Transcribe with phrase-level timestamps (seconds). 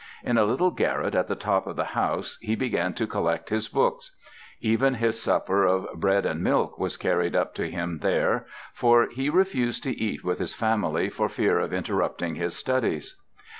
[0.23, 3.67] In a little garret at the top of the house he began to collect his
[3.67, 4.15] books;
[4.59, 9.29] even his supper of bread and milk was carried up to him there, for he
[9.29, 13.15] refused to eat with his family for fear of interrupting his studies.